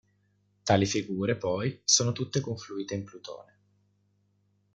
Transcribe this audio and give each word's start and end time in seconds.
Tali 0.63 0.87
figure 0.87 1.35
poi 1.37 1.79
sono 1.85 2.11
tutte 2.11 2.39
confluite 2.39 2.95
in 2.95 3.03
Plutone. 3.03 3.57